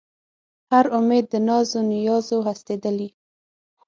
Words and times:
هر 0.71 0.85
اُمید 0.97 1.25
د 1.29 1.35
ناز 1.47 1.69
و 1.79 1.81
نیاز 1.91 2.27
و 2.37 2.45
هستېدلی 2.47 3.09